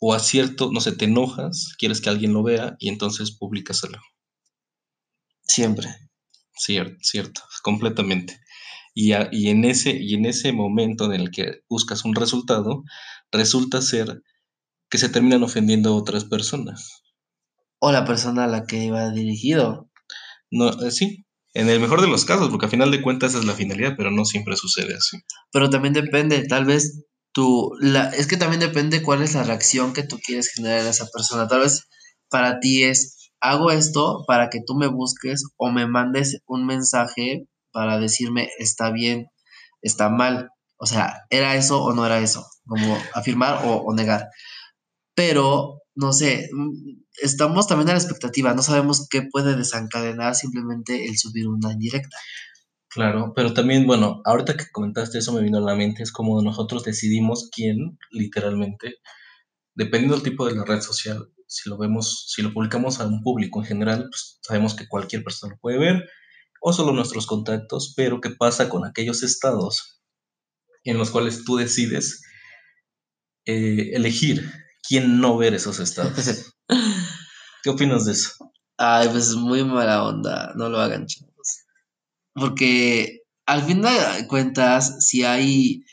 O 0.00 0.14
a 0.14 0.18
cierto, 0.18 0.70
no 0.72 0.80
sé, 0.80 0.92
te 0.92 1.04
enojas, 1.04 1.74
quieres 1.78 2.00
que 2.00 2.08
alguien 2.08 2.32
lo 2.32 2.42
vea 2.42 2.76
y 2.78 2.88
entonces 2.88 3.36
publicaselo. 3.36 3.98
Siempre. 5.42 5.88
Cierto, 6.54 6.96
cierto, 7.02 7.42
completamente. 7.62 8.40
Y, 8.94 9.12
y, 9.30 9.50
en 9.50 9.64
ese, 9.64 9.96
y 10.00 10.14
en 10.14 10.26
ese 10.26 10.52
momento 10.52 11.04
en 11.04 11.20
el 11.20 11.30
que 11.30 11.60
buscas 11.68 12.04
un 12.04 12.14
resultado, 12.14 12.82
resulta 13.30 13.82
ser 13.82 14.22
que 14.88 14.98
se 14.98 15.08
terminan 15.08 15.42
ofendiendo 15.42 15.90
a 15.90 15.96
otras 15.96 16.24
personas 16.24 17.00
o 17.80 17.90
la 17.90 18.04
persona 18.04 18.44
a 18.44 18.46
la 18.46 18.66
que 18.66 18.84
iba 18.84 19.10
dirigido. 19.10 19.90
No, 20.50 20.68
eh, 20.82 20.90
sí, 20.90 21.24
en 21.54 21.68
el 21.68 21.80
mejor 21.80 22.00
de 22.00 22.08
los 22.08 22.24
casos, 22.24 22.50
porque 22.50 22.66
a 22.66 22.70
final 22.70 22.90
de 22.90 23.02
cuentas 23.02 23.30
esa 23.30 23.40
es 23.40 23.46
la 23.46 23.54
finalidad, 23.54 23.94
pero 23.96 24.10
no 24.10 24.24
siempre 24.24 24.56
sucede 24.56 24.94
así. 24.94 25.18
Pero 25.50 25.70
también 25.70 25.94
depende, 25.94 26.46
tal 26.46 26.66
vez 26.66 27.06
tú, 27.32 27.72
la, 27.80 28.08
es 28.10 28.26
que 28.26 28.36
también 28.36 28.60
depende 28.60 29.02
cuál 29.02 29.22
es 29.22 29.34
la 29.34 29.42
reacción 29.42 29.92
que 29.92 30.02
tú 30.02 30.18
quieres 30.18 30.50
generar 30.52 30.80
en 30.80 30.86
esa 30.88 31.06
persona. 31.06 31.48
Tal 31.48 31.60
vez 31.60 31.88
para 32.28 32.60
ti 32.60 32.84
es, 32.84 33.30
hago 33.40 33.70
esto 33.70 34.24
para 34.26 34.50
que 34.50 34.60
tú 34.66 34.74
me 34.74 34.88
busques 34.88 35.44
o 35.56 35.70
me 35.70 35.86
mandes 35.86 36.40
un 36.46 36.66
mensaje 36.66 37.46
para 37.72 37.98
decirme 37.98 38.50
está 38.58 38.90
bien, 38.90 39.26
está 39.82 40.08
mal. 40.08 40.50
O 40.76 40.86
sea, 40.86 41.22
¿era 41.30 41.56
eso 41.56 41.82
o 41.82 41.92
no 41.92 42.06
era 42.06 42.20
eso? 42.20 42.46
Como 42.66 42.96
afirmar 43.14 43.66
o, 43.66 43.76
o 43.76 43.94
negar. 43.94 44.28
Pero 45.14 45.80
no 45.94 46.12
sé, 46.12 46.48
mm, 46.52 47.02
estamos 47.22 47.66
también 47.66 47.90
a 47.90 47.92
la 47.92 47.98
expectativa, 47.98 48.54
no 48.54 48.62
sabemos 48.62 49.06
qué 49.10 49.22
puede 49.22 49.56
desencadenar 49.56 50.34
simplemente 50.34 51.06
el 51.06 51.18
subir 51.18 51.48
una 51.48 51.72
indirecta. 51.72 52.16
Claro, 52.90 53.32
pero 53.36 53.54
también, 53.54 53.86
bueno, 53.86 54.20
ahorita 54.24 54.56
que 54.56 54.64
comentaste 54.72 55.18
eso 55.18 55.32
me 55.32 55.42
vino 55.42 55.58
a 55.58 55.60
la 55.60 55.76
mente, 55.76 56.02
es 56.02 56.10
como 56.10 56.42
nosotros 56.42 56.82
decidimos 56.82 57.48
quién, 57.52 57.96
literalmente, 58.10 58.96
dependiendo 59.74 60.16
del 60.16 60.24
tipo 60.24 60.46
de 60.46 60.56
la 60.56 60.64
red 60.64 60.80
social, 60.80 61.28
si 61.46 61.68
lo 61.70 61.78
vemos, 61.78 62.26
si 62.28 62.42
lo 62.42 62.52
publicamos 62.52 63.00
a 63.00 63.06
un 63.06 63.22
público 63.22 63.60
en 63.60 63.66
general, 63.66 64.08
pues 64.10 64.38
sabemos 64.42 64.74
que 64.74 64.88
cualquier 64.88 65.24
persona 65.24 65.54
lo 65.54 65.60
puede 65.60 65.78
ver, 65.78 66.08
o 66.60 66.72
solo 66.72 66.92
nuestros 66.92 67.26
contactos, 67.26 67.94
pero 67.96 68.20
¿qué 68.20 68.30
pasa 68.30 68.68
con 68.68 68.84
aquellos 68.84 69.22
estados 69.22 70.00
en 70.84 70.98
los 70.98 71.10
cuales 71.10 71.44
tú 71.44 71.56
decides 71.56 72.22
eh, 73.46 73.90
elegir 73.94 74.50
quién 74.86 75.20
no 75.20 75.36
ver 75.36 75.54
esos 75.54 75.80
estados? 75.80 76.52
¿Qué 77.62 77.70
opinas 77.70 78.06
de 78.06 78.12
eso? 78.12 78.32
Ay, 78.76 79.08
pues 79.08 79.28
es 79.28 79.36
muy 79.36 79.64
mala 79.64 80.04
onda, 80.04 80.52
no 80.56 80.68
lo 80.68 80.78
hagan. 80.80 81.06
Porque 82.34 83.22
al 83.46 83.62
fin 83.62 83.82
de 83.82 84.26
cuentas, 84.28 85.04
si 85.06 85.24
hay 85.24 85.84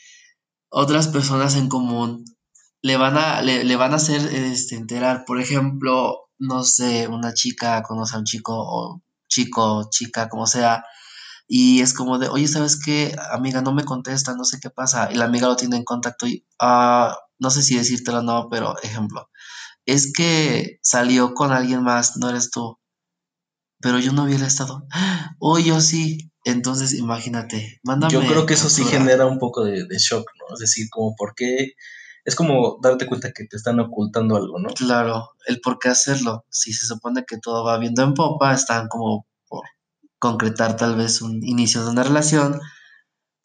otras 0.70 1.08
personas 1.08 1.56
en 1.56 1.70
común, 1.70 2.26
le 2.82 2.98
van 2.98 3.18
a, 3.18 3.42
le, 3.42 3.64
le 3.64 3.76
van 3.76 3.94
a 3.94 3.98
hacer 3.98 4.22
este, 4.34 4.76
enterar. 4.76 5.26
Por 5.26 5.40
ejemplo, 5.42 6.30
no 6.40 6.64
sé, 6.64 7.08
una 7.08 7.34
chica 7.34 7.82
conoce 7.84 8.16
a 8.16 8.20
un 8.20 8.26
chico 8.26 8.54
o 8.56 9.02
chico, 9.28 9.90
chica, 9.90 10.30
como 10.30 10.48
sea, 10.48 10.84
y 11.48 11.82
es 11.82 11.94
como 11.94 12.20
de, 12.20 12.28
oye, 12.28 12.48
¿sabes 12.48 12.80
qué? 12.84 13.16
Amiga, 13.32 13.62
no 13.62 13.74
me 13.74 13.86
contesta, 13.86 14.36
no 14.36 14.44
sé 14.44 14.60
qué 14.60 14.70
pasa. 14.70 15.10
Y 15.12 15.16
la 15.16 15.26
amiga 15.26 15.48
lo 15.48 15.56
tiene 15.56 15.78
en 15.78 15.84
contacto 15.86 16.28
y, 16.28 16.46
ah, 16.60 17.18
no 17.40 17.50
sé 17.50 17.64
si 17.64 17.78
decírtelo 17.78 18.20
o 18.20 18.24
no, 18.24 18.50
pero 18.50 18.76
ejemplo, 18.84 19.30
es 19.86 20.12
que 20.14 20.80
salió 20.84 21.34
con 21.34 21.52
alguien 21.52 21.84
más, 21.84 22.18
no 22.18 22.30
eres 22.30 22.52
tú. 22.52 22.78
Pero 23.88 24.00
yo 24.00 24.12
no 24.12 24.26
vi 24.26 24.34
el 24.34 24.44
estado. 24.44 24.86
Oh, 25.40 25.60
yo 25.60 25.80
sí. 25.80 26.30
Entonces, 26.44 26.94
imagínate, 26.94 27.80
mándame. 27.84 28.12
Yo 28.12 28.20
creo 28.20 28.46
que 28.46 28.56
eso 28.56 28.70
sí 28.70 28.84
genera 28.84 29.26
un 29.26 29.40
poco 29.40 29.64
de, 29.64 29.86
de 29.86 29.98
shock, 29.98 30.30
¿no? 30.40 30.54
Es 30.56 30.60
decir, 30.60 30.88
como 30.90 31.16
por 31.16 31.36
qué, 31.36 31.72
es 32.26 32.36
como 32.36 32.80
darte 32.82 33.08
cuenta 33.08 33.32
que 33.32 33.46
te 33.46 33.56
están 33.56 33.80
ocultando 33.80 34.36
algo, 34.36 34.60
¿no? 34.60 34.68
Claro, 34.74 35.30
el 35.46 35.62
por 35.62 35.80
qué 35.80 35.88
hacerlo. 35.88 36.44
Si 36.50 36.74
se 36.74 36.86
supone 36.86 37.24
que 37.26 37.38
todo 37.38 37.64
va 37.64 37.78
viendo 37.78 38.04
en 38.04 38.14
popa, 38.14 38.54
están 38.54 38.90
como 38.90 39.26
por 39.48 39.64
concretar 40.20 40.76
tal 40.76 40.98
vez 40.98 41.22
un 41.22 41.42
inicio 41.46 41.86
de 41.86 41.92
una 41.92 42.04
relación 42.04 42.60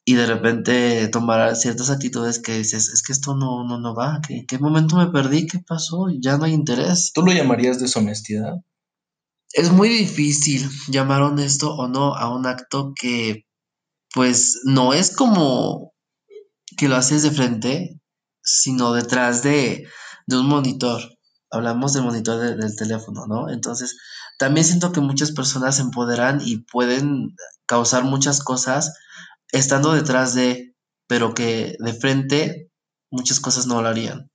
y 0.05 0.15
de 0.15 0.27
repente 0.27 1.07
tomar 1.07 1.55
ciertas 1.55 1.89
actitudes 1.89 2.41
que 2.41 2.59
dices, 2.59 2.89
es 2.89 3.03
que 3.05 3.13
esto 3.13 3.37
no, 3.37 3.63
no, 3.65 3.79
no 3.79 3.95
va, 3.95 4.21
¿qué, 4.27 4.45
qué 4.49 4.59
momento 4.59 4.97
me 4.97 5.07
perdí? 5.07 5.47
¿Qué 5.47 5.61
pasó? 5.61 6.09
Ya 6.21 6.37
no 6.37 6.47
hay 6.47 6.53
interés. 6.53 7.13
¿Tú 7.15 7.23
lo 7.23 7.33
llamarías 7.33 7.79
deshonestidad? 7.79 8.57
Es 9.55 9.71
muy 9.73 9.89
difícil 9.89 10.69
llamar 10.89 11.23
honesto 11.23 11.75
o 11.75 11.89
no 11.89 12.15
a 12.15 12.35
un 12.35 12.47
acto 12.47 12.93
que 12.99 13.45
pues 14.15 14.63
no 14.67 14.95
es 14.95 15.15
como 15.17 15.95
que 16.79 16.89
lo 16.89 16.97
haces 16.97 17.23
de 17.25 17.33
frente, 17.33 18.01
sino 18.43 18.95
detrás 18.95 19.43
de, 19.45 19.89
de 20.29 20.39
un 20.39 20.49
monitor. 20.49 21.03
Hablamos 21.51 21.95
del 21.95 22.05
monitor 22.05 22.41
de- 22.41 22.57
del 22.57 22.77
teléfono, 22.77 23.27
¿no? 23.29 23.51
Entonces, 23.51 23.99
también 24.39 24.67
siento 24.67 24.93
que 24.93 25.03
muchas 25.03 25.33
personas 25.33 25.77
se 25.77 25.83
empoderan 25.83 26.41
y 26.45 26.59
pueden 26.65 27.37
causar 27.67 28.05
muchas 28.05 28.41
cosas 28.45 28.95
estando 29.53 29.95
detrás 29.95 30.35
de, 30.35 30.77
pero 31.09 31.35
que 31.35 31.77
de 31.81 31.95
frente 31.95 32.71
muchas 33.13 33.41
cosas 33.41 33.67
no 33.69 33.83
lo 33.83 33.89
harían. 33.91 34.32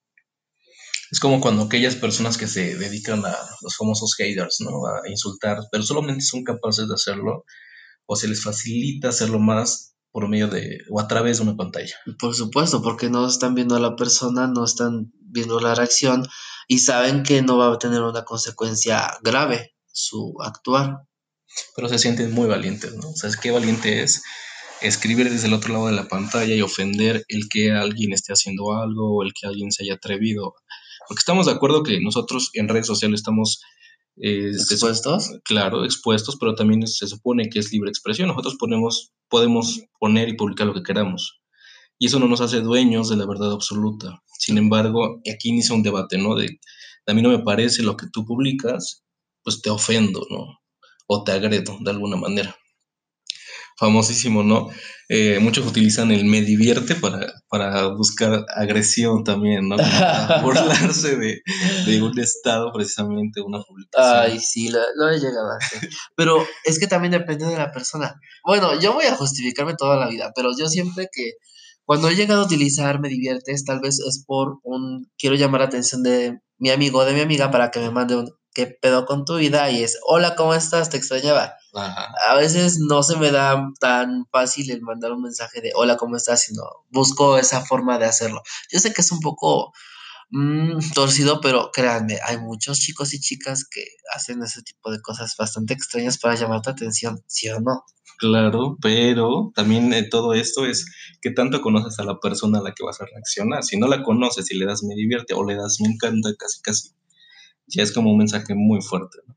Es 1.12 1.20
como 1.20 1.40
cuando 1.40 1.64
aquellas 1.64 1.96
personas 1.96 2.38
que 2.38 2.48
se 2.48 2.76
dedican 2.76 3.26
a 3.26 3.36
los 3.62 3.76
famosos 3.78 4.16
haters, 4.16 4.58
¿no? 4.60 4.86
A 4.86 5.10
insultar, 5.10 5.60
pero 5.72 5.84
solamente 5.84 6.24
son 6.24 6.44
capaces 6.44 6.88
de 6.88 6.94
hacerlo 6.94 7.46
o 8.06 8.16
se 8.16 8.28
les 8.28 8.44
facilita 8.44 9.10
hacerlo 9.10 9.40
más 9.40 9.96
por 10.12 10.28
medio 10.30 10.48
de 10.48 10.80
o 10.90 11.00
a 11.00 11.08
través 11.08 11.38
de 11.38 11.44
una 11.44 11.56
pantalla. 11.56 11.96
Por 12.20 12.34
supuesto, 12.34 12.82
porque 12.82 13.10
no 13.10 13.28
están 13.28 13.56
viendo 13.56 13.76
a 13.76 13.80
la 13.80 13.96
persona, 13.96 14.48
no 14.48 14.66
están 14.66 15.12
viendo 15.20 15.60
la 15.60 15.76
reacción 15.76 16.28
y 16.68 16.80
saben 16.80 17.24
que 17.24 17.42
no 17.42 17.58
va 17.58 17.74
a 17.74 17.78
tener 17.78 18.02
una 18.02 18.24
consecuencia 18.24 19.18
grave 19.22 19.76
su 19.92 20.36
actuar. 20.44 21.08
Pero 21.76 21.90
se 21.90 22.00
sienten 22.00 22.32
muy 22.32 22.48
valientes, 22.48 22.94
¿no? 22.96 23.10
O 23.10 23.16
sea, 23.16 23.30
qué 23.42 23.52
valiente 23.52 24.04
es 24.04 24.22
escribir 24.82 25.30
desde 25.30 25.48
el 25.48 25.54
otro 25.54 25.74
lado 25.74 25.88
de 25.88 25.94
la 25.94 26.08
pantalla 26.08 26.54
y 26.54 26.62
ofender 26.62 27.24
el 27.28 27.50
que 27.50 27.72
alguien 27.72 28.14
esté 28.14 28.34
haciendo 28.34 28.74
algo 28.74 29.18
o 29.18 29.24
el 29.24 29.34
que 29.34 29.48
alguien 29.48 29.72
se 29.72 29.84
haya 29.84 29.96
atrevido. 29.96 30.54
Porque 31.08 31.20
estamos 31.20 31.46
de 31.46 31.54
acuerdo 31.54 31.84
que 31.84 32.00
nosotros 32.02 32.50
en 32.54 32.68
redes 32.68 32.88
sociales 32.88 33.22
estamos 33.22 33.62
eh, 34.20 34.50
¿Expuestos? 34.50 35.30
claro, 35.44 35.86
expuestos, 35.86 36.38
pero 36.40 36.56
también 36.56 36.88
se 36.88 37.08
supone 37.08 37.50
que 37.50 37.60
es 37.60 37.72
libre 37.72 37.90
expresión. 37.90 38.30
Nosotros 38.30 38.56
ponemos, 38.60 39.12
podemos 39.30 39.82
poner 40.00 40.30
y 40.30 40.36
publicar 40.36 40.68
lo 40.68 40.74
que 40.74 40.84
queramos. 40.84 41.40
Y 42.00 42.08
eso 42.08 42.20
no 42.20 42.28
nos 42.28 42.42
hace 42.42 42.62
dueños 42.62 43.10
de 43.10 43.16
la 43.16 43.26
verdad 43.26 43.52
absoluta. 43.52 44.22
Sin 44.40 44.58
embargo, 44.58 45.22
aquí 45.32 45.50
inicia 45.50 45.76
un 45.76 45.84
debate, 45.84 46.18
¿no? 46.18 46.36
De, 46.36 46.60
a 47.06 47.14
mí 47.14 47.22
no 47.22 47.30
me 47.30 47.40
parece 47.40 47.84
lo 47.84 47.96
que 47.96 48.08
tú 48.12 48.26
publicas, 48.26 49.04
pues 49.44 49.62
te 49.62 49.70
ofendo, 49.70 50.26
¿no? 50.30 50.60
O 51.08 51.24
te 51.24 51.32
agredo 51.32 51.78
de 51.80 51.92
alguna 51.92 52.18
manera. 52.18 52.56
Famosísimo, 53.78 54.44
¿no? 54.44 54.70
Eh, 55.10 55.40
muchos 55.40 55.66
utilizan 55.66 56.12
el 56.12 56.26
me 56.26 56.42
divierte 56.42 56.96
para, 56.96 57.32
para 57.48 57.88
buscar 57.88 58.44
agresión 58.56 59.24
también, 59.24 59.70
¿no? 59.70 59.78
Para 59.78 60.42
burlarse 60.44 61.16
de, 61.16 61.42
de 61.86 62.02
un 62.02 62.20
estado, 62.20 62.72
precisamente, 62.74 63.40
una 63.42 63.62
publicación. 63.62 64.20
Ay, 64.20 64.40
sí, 64.40 64.70
lo, 64.70 64.80
lo 64.96 65.10
he 65.10 65.20
llegado 65.20 65.52
a 65.52 65.58
hacer. 65.58 65.90
Pero 66.16 66.46
es 66.66 66.80
que 66.80 66.88
también 66.88 67.12
depende 67.12 67.46
de 67.46 67.56
la 67.56 67.72
persona. 67.72 68.20
Bueno, 68.44 68.80
yo 68.80 68.94
voy 68.94 69.06
a 69.06 69.16
justificarme 69.16 69.76
toda 69.76 69.96
la 69.96 70.10
vida, 70.10 70.32
pero 70.36 70.50
yo 70.58 70.68
siempre 70.68 71.08
que 71.12 71.34
cuando 71.86 72.10
he 72.10 72.16
llegado 72.16 72.42
a 72.42 72.46
utilizar 72.46 73.00
me 73.00 73.08
diviertes, 73.08 73.64
tal 73.64 73.80
vez 73.80 74.00
es 74.00 74.24
por 74.26 74.60
un 74.64 75.10
quiero 75.18 75.38
llamar 75.38 75.62
la 75.62 75.68
atención 75.68 76.04
de 76.04 76.40
mi 76.58 76.70
amigo 76.70 77.00
o 77.00 77.06
de 77.06 77.14
mi 77.14 77.22
amiga 77.22 77.50
para 77.50 77.72
que 77.72 77.80
me 77.80 77.92
mande 77.92 78.18
un 78.18 78.30
¿qué 78.58 78.66
pedo 78.66 79.06
con 79.06 79.24
tu 79.24 79.38
vida? 79.38 79.70
Y 79.70 79.84
es 79.84 80.00
hola, 80.06 80.36
¿cómo 80.36 80.56
estás? 80.56 80.90
Te 80.90 80.98
extrañaba. 80.98 81.54
Ajá. 81.78 82.12
A 82.28 82.36
veces 82.36 82.80
no 82.80 83.04
se 83.04 83.18
me 83.18 83.32
da 83.32 83.72
tan 83.80 84.26
fácil 84.32 84.72
el 84.72 84.82
mandar 84.82 85.12
un 85.12 85.22
mensaje 85.22 85.62
de 85.62 85.72
hola, 85.76 85.96
¿cómo 85.98 86.18
estás? 86.18 86.44
Sino 86.44 86.64
busco 86.90 87.38
esa 87.38 87.62
forma 87.66 88.00
de 88.00 88.06
hacerlo. 88.06 88.42
Yo 88.72 88.80
sé 88.80 88.94
que 88.94 89.02
es 89.02 89.12
un 89.12 89.20
poco 89.20 89.74
mm, 90.32 90.80
torcido, 90.96 91.40
pero 91.40 91.70
créanme, 91.72 92.20
hay 92.24 92.40
muchos 92.40 92.80
chicos 92.80 93.14
y 93.14 93.20
chicas 93.20 93.66
que 93.70 93.86
hacen 94.14 94.42
ese 94.42 94.64
tipo 94.64 94.92
de 94.92 95.02
cosas 95.02 95.36
bastante 95.38 95.74
extrañas 95.76 96.18
para 96.18 96.36
llamar 96.36 96.62
tu 96.62 96.72
atención, 96.72 97.24
¿sí 97.28 97.48
o 97.50 97.60
no? 97.60 97.84
Claro, 98.18 98.78
pero 98.82 99.52
también 99.54 99.94
eh, 99.94 100.10
todo 100.10 100.34
esto 100.34 100.66
es 100.66 100.88
que 101.22 101.30
tanto 101.30 101.62
conoces 101.62 102.00
a 102.00 102.04
la 102.04 102.20
persona 102.20 102.58
a 102.58 102.64
la 102.64 102.74
que 102.74 102.84
vas 102.84 103.00
a 103.00 103.06
reaccionar. 103.06 103.64
Si 103.64 103.78
no 103.78 103.88
la 103.88 104.02
conoces 104.02 104.50
y 104.50 104.58
le 104.58 104.66
das 104.66 104.82
me 104.82 104.96
divierte 104.96 105.36
o 105.36 105.44
le 105.44 105.56
das 105.56 105.78
me 105.80 105.90
encanta, 105.90 106.30
casi 106.40 106.62
casi, 106.62 106.90
ya 107.68 107.84
es 107.84 107.92
como 107.92 108.10
un 108.12 108.18
mensaje 108.18 108.56
muy 108.56 108.82
fuerte. 108.82 109.20
¿no? 109.28 109.36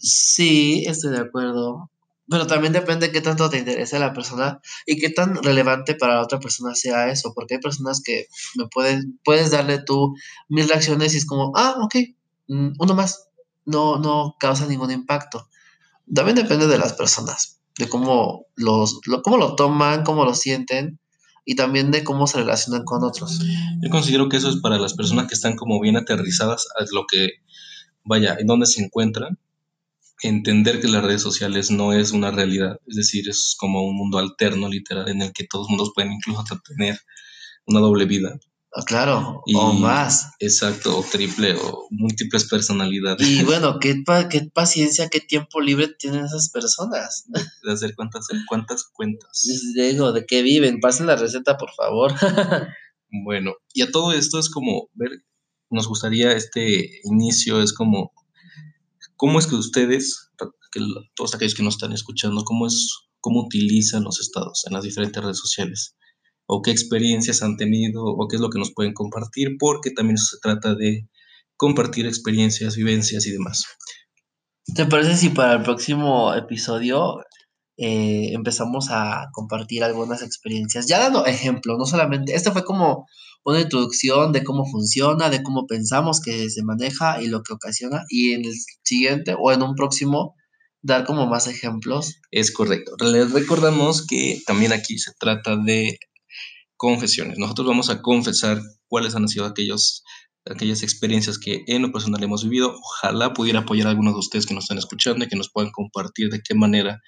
Sí, 0.00 0.84
estoy 0.86 1.12
de 1.12 1.20
acuerdo. 1.20 1.90
Pero 2.28 2.46
también 2.46 2.72
depende 2.72 3.08
de 3.08 3.12
qué 3.12 3.20
tanto 3.20 3.50
te 3.50 3.58
interese 3.58 3.98
la 3.98 4.12
persona 4.12 4.60
y 4.86 4.98
qué 4.98 5.10
tan 5.10 5.42
relevante 5.42 5.96
para 5.96 6.14
la 6.14 6.22
otra 6.22 6.38
persona 6.38 6.76
sea 6.76 7.10
eso, 7.10 7.32
porque 7.34 7.54
hay 7.54 7.60
personas 7.60 8.00
que 8.04 8.28
me 8.54 8.68
pueden, 8.68 9.18
puedes 9.24 9.50
darle 9.50 9.82
tú 9.82 10.14
mil 10.48 10.68
reacciones 10.68 11.12
y 11.12 11.16
es 11.16 11.26
como, 11.26 11.50
ah, 11.56 11.74
ok, 11.82 11.96
mm, 12.46 12.68
uno 12.78 12.94
más, 12.94 13.30
no, 13.66 13.98
no 13.98 14.36
causa 14.38 14.66
ningún 14.66 14.92
impacto. 14.92 15.48
También 16.14 16.36
depende 16.36 16.68
de 16.68 16.78
las 16.78 16.92
personas, 16.92 17.58
de 17.78 17.88
cómo 17.88 18.46
los, 18.54 19.00
lo, 19.06 19.22
cómo 19.22 19.36
lo 19.36 19.56
toman, 19.56 20.04
cómo 20.04 20.24
lo 20.24 20.34
sienten 20.34 21.00
y 21.44 21.56
también 21.56 21.90
de 21.90 22.04
cómo 22.04 22.28
se 22.28 22.38
relacionan 22.38 22.84
con 22.84 23.02
otros. 23.02 23.40
Yo 23.82 23.90
considero 23.90 24.28
que 24.28 24.36
eso 24.36 24.50
es 24.50 24.56
para 24.60 24.78
las 24.78 24.94
personas 24.94 25.26
que 25.26 25.34
están 25.34 25.56
como 25.56 25.80
bien 25.80 25.96
aterrizadas 25.96 26.68
a 26.78 26.84
lo 26.92 27.06
que, 27.10 27.30
vaya, 28.04 28.36
en 28.38 28.46
dónde 28.46 28.66
se 28.66 28.84
encuentran, 28.84 29.36
entender 30.22 30.80
que 30.80 30.88
las 30.88 31.02
redes 31.04 31.22
sociales 31.22 31.70
no 31.70 31.92
es 31.92 32.12
una 32.12 32.30
realidad, 32.30 32.76
es 32.86 32.96
decir, 32.96 33.28
es 33.28 33.54
como 33.58 33.82
un 33.84 33.96
mundo 33.96 34.18
alterno, 34.18 34.68
literal, 34.68 35.08
en 35.08 35.22
el 35.22 35.32
que 35.32 35.44
todos 35.44 35.68
mundos 35.68 35.92
pueden 35.94 36.12
incluso 36.12 36.42
tener 36.66 36.98
una 37.66 37.80
doble 37.80 38.04
vida. 38.04 38.38
Ah, 38.72 38.82
Claro, 38.86 39.42
Y- 39.46 39.54
o 39.56 39.72
más. 39.72 40.30
Exacto, 40.38 40.96
o 40.96 41.02
triple 41.02 41.54
o 41.56 41.88
múltiples 41.90 42.44
personalidades. 42.48 43.26
Y 43.26 43.42
bueno, 43.44 43.78
¿qué, 43.80 43.96
pa- 44.06 44.28
qué 44.28 44.42
paciencia, 44.54 45.08
qué 45.08 45.18
tiempo 45.20 45.60
libre 45.60 45.88
tienen 45.98 46.24
esas 46.24 46.50
personas. 46.50 47.24
de 47.64 47.72
hacer 47.72 47.94
cuántas, 47.96 48.28
cuántas 48.48 48.84
cuentas. 48.92 49.42
Digo, 49.74 50.12
¿de 50.12 50.24
qué 50.24 50.42
viven? 50.42 50.78
Pasen 50.80 51.06
la 51.06 51.16
receta, 51.16 51.56
por 51.56 51.70
favor. 51.72 52.12
Bueno, 53.24 53.54
y 53.74 53.82
a 53.82 53.90
todo 53.90 54.12
esto 54.12 54.38
es 54.38 54.48
como 54.48 54.88
ver, 54.94 55.10
nos 55.68 55.88
gustaría 55.88 56.30
este 56.30 57.00
inicio, 57.02 57.60
es 57.60 57.72
como, 57.72 58.12
¿cómo 59.20 59.38
es 59.38 59.46
que 59.46 59.54
ustedes, 59.54 60.30
todos 61.14 61.34
aquellos 61.34 61.54
que 61.54 61.62
nos 61.62 61.74
están 61.74 61.92
escuchando, 61.92 62.42
cómo 62.42 62.66
es, 62.66 62.88
cómo 63.20 63.42
utilizan 63.42 64.02
los 64.02 64.18
estados 64.18 64.64
en 64.66 64.72
las 64.72 64.82
diferentes 64.82 65.22
redes 65.22 65.38
sociales? 65.38 65.94
¿O 66.46 66.62
qué 66.62 66.70
experiencias 66.70 67.42
han 67.42 67.58
tenido? 67.58 68.02
¿O 68.02 68.26
qué 68.28 68.36
es 68.36 68.40
lo 68.40 68.48
que 68.48 68.58
nos 68.58 68.72
pueden 68.72 68.94
compartir? 68.94 69.56
Porque 69.58 69.90
también 69.90 70.16
se 70.16 70.38
trata 70.40 70.74
de 70.74 71.06
compartir 71.58 72.06
experiencias, 72.06 72.76
vivencias 72.76 73.26
y 73.26 73.32
demás. 73.32 73.64
¿Te 74.74 74.86
parece 74.86 75.14
si 75.18 75.28
para 75.28 75.52
el 75.52 75.62
próximo 75.64 76.32
episodio 76.32 77.18
eh, 77.76 78.32
empezamos 78.32 78.88
a 78.90 79.26
compartir 79.32 79.84
algunas 79.84 80.22
experiencias, 80.22 80.86
ya 80.86 80.98
dando 80.98 81.26
ejemplo, 81.26 81.76
no 81.76 81.84
solamente, 81.84 82.34
este 82.34 82.52
fue 82.52 82.64
como 82.64 83.06
una 83.44 83.60
introducción 83.60 84.32
de 84.32 84.44
cómo 84.44 84.66
funciona, 84.66 85.30
de 85.30 85.42
cómo 85.42 85.66
pensamos 85.66 86.20
que 86.20 86.50
se 86.50 86.62
maneja 86.62 87.22
y 87.22 87.28
lo 87.28 87.42
que 87.42 87.52
ocasiona, 87.54 88.04
y 88.08 88.32
en 88.32 88.44
el 88.44 88.54
siguiente 88.82 89.34
o 89.38 89.52
en 89.52 89.62
un 89.62 89.74
próximo 89.74 90.34
dar 90.82 91.04
como 91.04 91.26
más 91.26 91.46
ejemplos. 91.46 92.20
Es 92.30 92.52
correcto. 92.52 92.92
Les 93.00 93.32
recordamos 93.32 94.06
que 94.06 94.40
también 94.46 94.72
aquí 94.72 94.98
se 94.98 95.12
trata 95.18 95.56
de 95.56 95.98
confesiones. 96.76 97.38
Nosotros 97.38 97.66
vamos 97.66 97.90
a 97.90 98.00
confesar 98.00 98.62
cuáles 98.88 99.14
han 99.14 99.28
sido 99.28 99.44
aquellas 99.44 100.02
experiencias 100.82 101.38
que 101.38 101.62
en 101.66 101.82
lo 101.82 101.92
personal 101.92 102.22
hemos 102.22 102.44
vivido. 102.44 102.74
Ojalá 102.74 103.34
pudiera 103.34 103.60
apoyar 103.60 103.88
a 103.88 103.90
algunos 103.90 104.14
de 104.14 104.20
ustedes 104.20 104.46
que 104.46 104.54
nos 104.54 104.64
están 104.64 104.78
escuchando 104.78 105.24
y 105.24 105.28
que 105.28 105.36
nos 105.36 105.50
puedan 105.50 105.70
compartir 105.70 106.30
de 106.30 106.40
qué 106.42 106.54
manera 106.54 107.00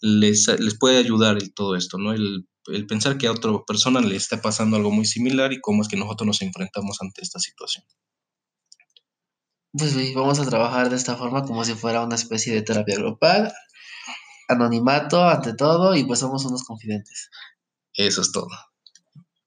les, 0.00 0.48
les 0.58 0.78
puede 0.78 0.98
ayudar 0.98 1.36
el, 1.36 1.52
todo 1.54 1.76
esto, 1.76 1.98
¿no? 1.98 2.12
El, 2.12 2.48
el 2.66 2.86
pensar 2.86 3.18
que 3.18 3.26
a 3.26 3.32
otra 3.32 3.52
persona 3.66 4.00
le 4.00 4.16
está 4.16 4.40
pasando 4.40 4.76
algo 4.76 4.90
muy 4.90 5.04
similar 5.04 5.52
y 5.52 5.60
cómo 5.60 5.82
es 5.82 5.88
que 5.88 5.96
nosotros 5.96 6.26
nos 6.26 6.42
enfrentamos 6.42 6.98
ante 7.00 7.22
esta 7.22 7.38
situación. 7.38 7.84
Pues 9.72 9.94
vamos 10.14 10.38
a 10.40 10.46
trabajar 10.46 10.90
de 10.90 10.96
esta 10.96 11.16
forma 11.16 11.44
como 11.44 11.64
si 11.64 11.74
fuera 11.74 12.02
una 12.02 12.14
especie 12.14 12.54
de 12.54 12.62
terapia 12.62 12.96
grupal, 12.96 13.52
anonimato 14.48 15.22
ante 15.22 15.54
todo 15.54 15.94
y 15.94 16.04
pues 16.04 16.20
somos 16.20 16.44
unos 16.46 16.64
confidentes. 16.64 17.30
Eso 17.94 18.22
es 18.22 18.32
todo. 18.32 18.48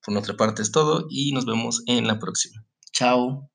Por 0.03 0.13
nuestra 0.13 0.35
parte 0.35 0.61
es 0.61 0.71
todo 0.71 1.05
y 1.09 1.31
nos 1.31 1.45
vemos 1.45 1.83
en 1.87 2.07
la 2.07 2.19
próxima. 2.19 2.65
Chao. 2.91 3.49